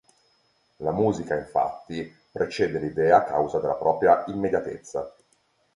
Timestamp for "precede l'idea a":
2.31-3.23